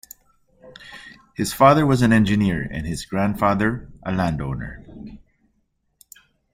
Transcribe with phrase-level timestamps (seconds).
[1.35, 4.83] His father was an engineer, and his grandfather, a landowner.